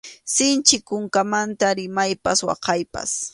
[0.33, 3.11] Sinchi kunkamanta rimaypas waqaypas.